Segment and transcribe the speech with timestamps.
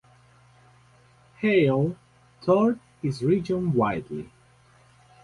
[1.41, 1.95] Hale
[2.41, 4.31] toured his region widely.